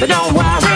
But 0.00 0.08
don't 0.10 0.32
worry. 0.32 0.67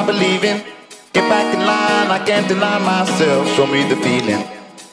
I 0.00 0.06
believe 0.06 0.44
in. 0.44 0.64
Get 1.12 1.28
back 1.28 1.52
in 1.52 1.60
line, 1.60 2.08
I 2.08 2.24
can't 2.24 2.48
deny 2.48 2.78
myself, 2.78 3.46
show 3.54 3.66
me 3.66 3.84
the 3.84 3.96
feeling. 3.96 4.42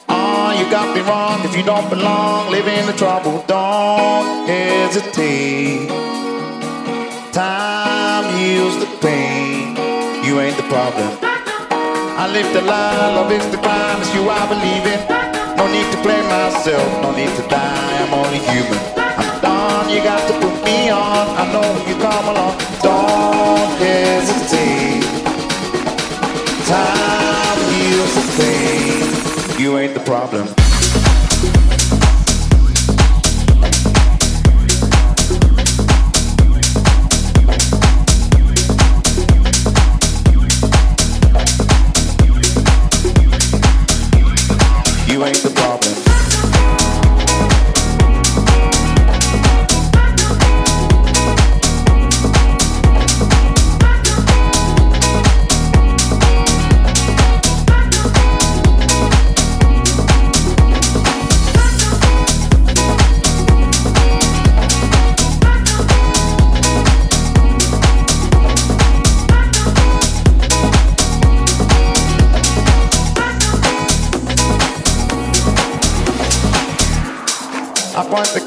Oh, 0.10 0.52
you 0.52 0.70
got 0.70 0.94
me 0.94 1.00
wrong 1.08 1.40
if 1.46 1.56
you 1.56 1.64
don't 1.64 1.90
belong, 1.90 2.52
live 2.52 2.68
in 2.68 2.86
the 2.86 2.92
trouble, 2.92 3.42
don't 3.48 4.50
hesitate. 4.50 5.88
Time 7.32 8.26
heals 8.36 8.76
the 8.84 8.90
pain, 9.00 9.80
you 10.26 10.42
ain't 10.42 10.58
the 10.58 10.68
problem. 10.68 11.08
I 12.20 12.28
live 12.28 12.52
the 12.52 12.64
lie, 12.64 13.16
love 13.16 13.32
is 13.32 13.48
the 13.50 13.60
crime, 13.64 14.02
it's 14.02 14.14
you 14.14 14.28
I 14.28 14.44
believe 14.52 14.86
in. 14.92 15.00
No 15.56 15.72
need 15.72 15.88
to 15.96 16.00
blame 16.04 16.28
myself, 16.28 16.84
no 17.02 17.16
need 17.16 17.32
to 17.40 17.48
die, 17.48 18.04
I'm 18.04 18.14
only 18.14 18.40
human. 18.40 19.07
I'm 19.68 19.90
you 19.90 20.02
got 20.02 20.26
to 20.28 20.34
put 20.40 20.64
me 20.64 20.90
on, 20.90 21.28
I 21.38 21.52
know 21.52 21.68
you 21.88 21.96
come 22.00 22.26
along, 22.32 22.58
don't 22.82 23.78
hesitate. 23.84 25.04
Time 26.66 27.60
heals 27.74 28.14
the 28.16 28.26
pain, 28.40 29.60
you 29.62 29.78
ain't 29.78 29.94
the 29.94 30.00
problem. 30.02 30.48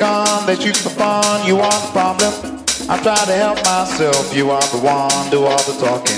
The 0.01 0.07
gun, 0.07 0.46
the 0.46 0.90
fun, 0.96 1.46
you 1.46 1.59
are 1.59 1.70
the 1.70 1.92
problem. 1.92 2.32
I 2.88 2.96
try 3.03 3.22
to 3.22 3.32
help 3.34 3.62
myself, 3.66 4.34
you 4.34 4.51
are 4.51 4.66
the 4.72 4.78
one, 4.78 5.30
do 5.30 5.44
all 5.44 5.62
the 5.64 5.76
talking. 5.76 6.16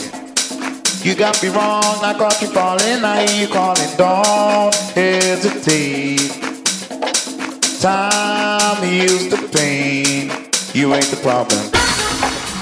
You 1.03 1.17
got 1.17 1.43
me 1.43 1.49
wrong, 1.49 1.99
I 2.01 2.15
caught 2.17 2.41
you 2.41 2.47
falling, 2.47 3.05
I 3.05 3.27
hear 3.27 3.43
you 3.43 3.53
calling, 3.53 3.91
don't 3.97 4.73
hesitate. 4.95 6.31
Time 7.81 8.87
heals 8.87 9.29
the 9.31 9.51
pain, 9.51 10.31
you 10.73 10.95
ain't 10.95 11.11
the 11.11 11.19
problem. 11.21 11.59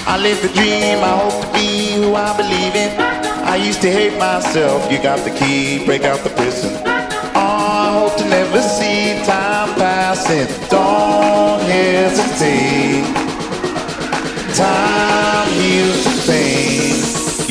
I 0.08 0.16
live 0.16 0.40
the 0.40 0.48
dream, 0.48 1.04
I 1.04 1.18
hope 1.20 1.44
to 1.44 1.52
be 1.52 2.00
who 2.00 2.14
I 2.14 2.34
believe 2.34 2.74
in. 2.74 2.98
I 3.44 3.56
used 3.56 3.82
to 3.82 3.92
hate 3.92 4.18
myself, 4.18 4.90
you 4.90 5.02
got 5.02 5.18
the 5.18 5.36
key, 5.38 5.84
break 5.84 6.04
out 6.04 6.20
the 6.20 6.30
prison. 6.30 6.69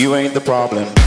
You 0.09 0.15
ain't 0.15 0.33
the 0.33 0.41
problem. 0.41 0.98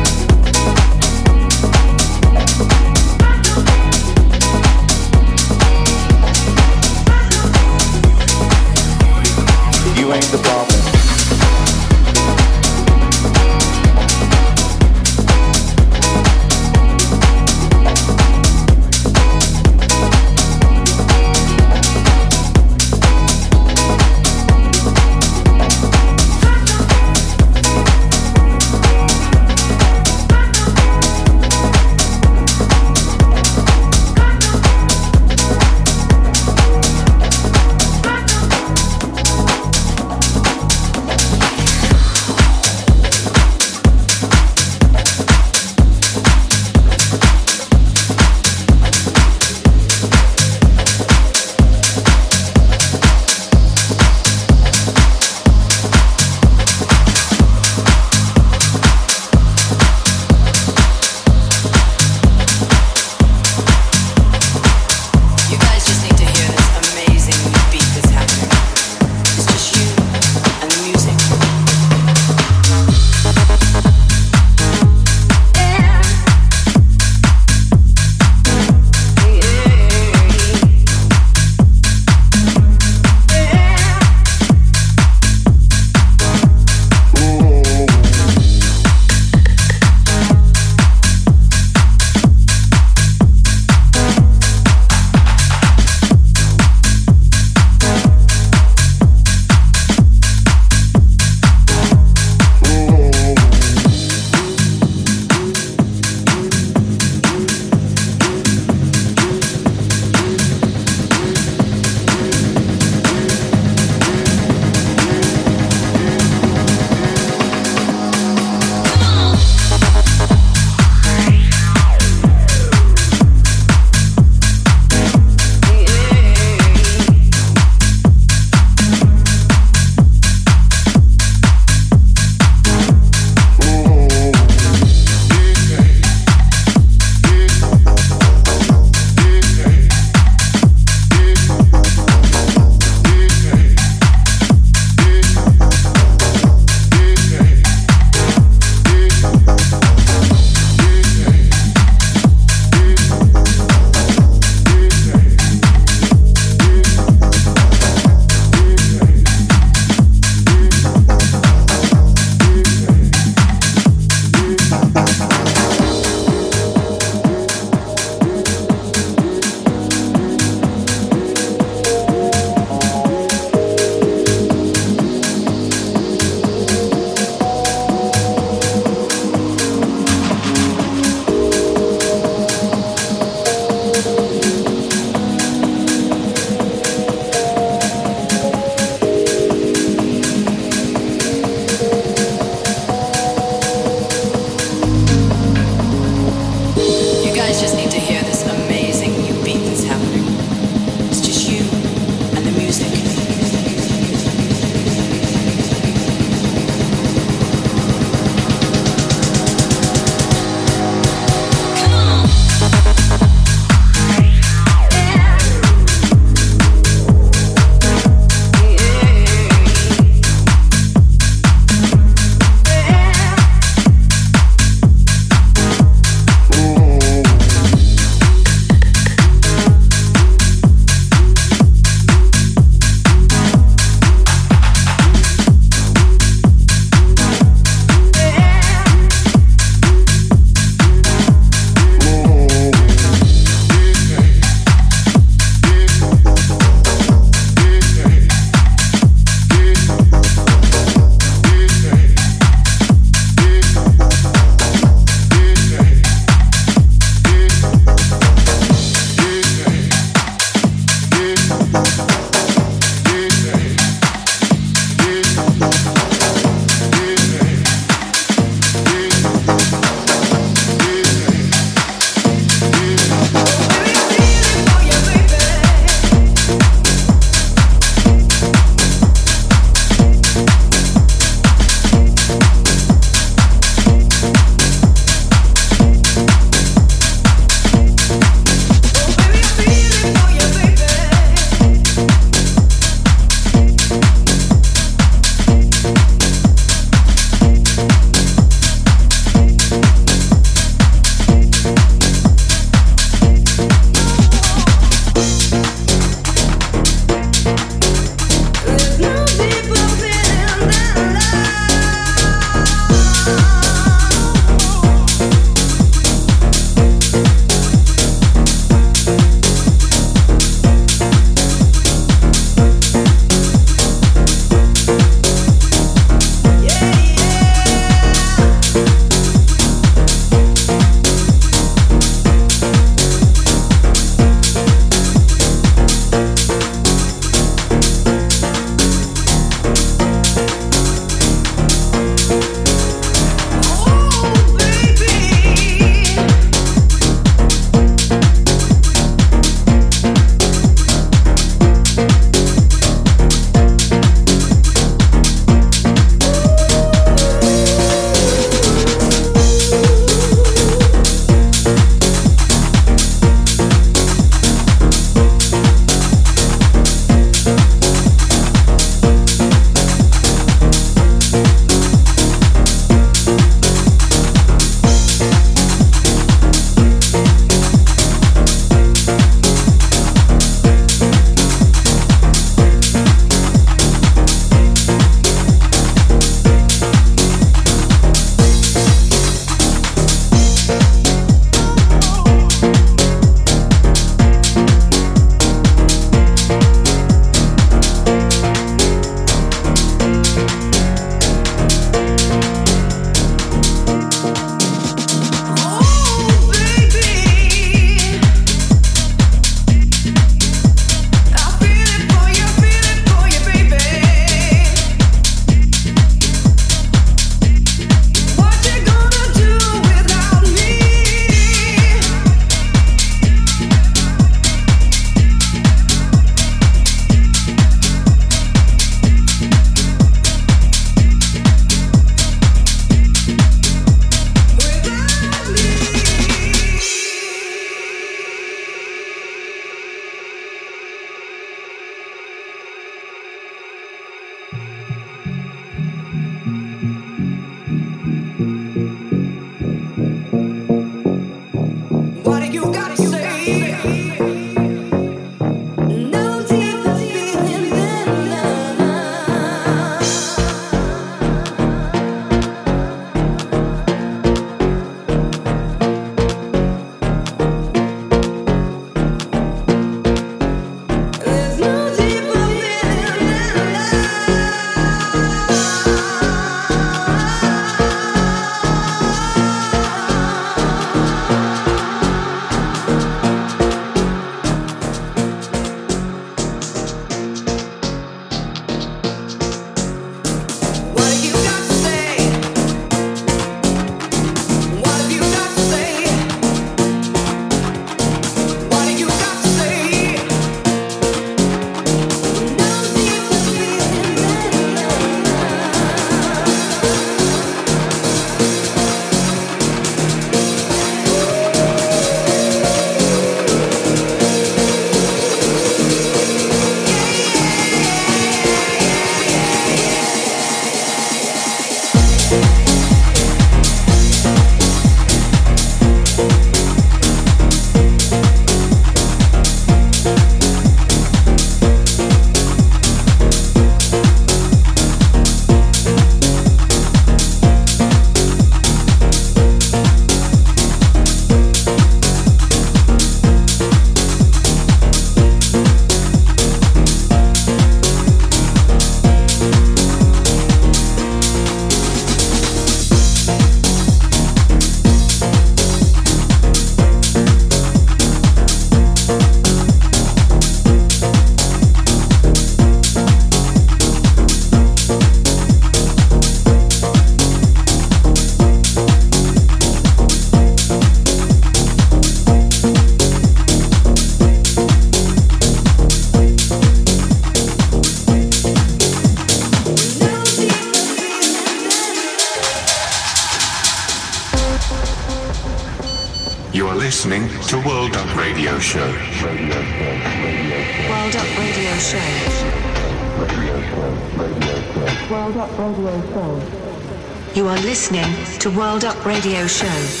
Radio 599.03 599.47
Show. 599.47 600.00